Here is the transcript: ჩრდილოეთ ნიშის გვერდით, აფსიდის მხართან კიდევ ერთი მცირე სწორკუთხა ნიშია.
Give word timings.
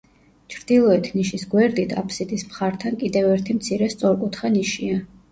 ჩრდილოეთ 0.51 1.09
ნიშის 1.17 1.43
გვერდით, 1.51 1.91
აფსიდის 2.01 2.45
მხართან 2.47 2.97
კიდევ 3.03 3.27
ერთი 3.33 3.57
მცირე 3.59 3.91
სწორკუთხა 3.95 4.51
ნიშია. 4.57 4.97